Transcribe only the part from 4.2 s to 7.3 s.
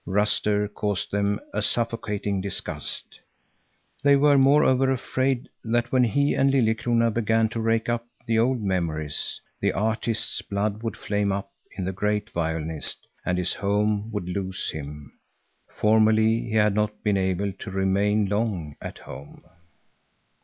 moreover afraid that when he and Liljekrona